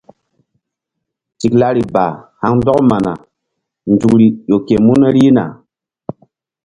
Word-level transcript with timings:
Tiklari 1.39 1.81
ba 1.93 2.05
haŋ 2.41 2.53
ndɔk 2.59 2.79
mana 2.89 3.11
nzukri 3.91 4.25
ƴo 4.47 4.57
ke 4.67 4.75
mun 4.85 5.01
rihna. 5.15 5.43